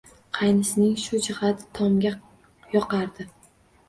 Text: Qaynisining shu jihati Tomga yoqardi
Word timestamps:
Qaynisining 0.35 0.95
shu 1.01 1.19
jihati 1.25 1.67
Tomga 1.79 2.13
yoqardi 2.77 3.27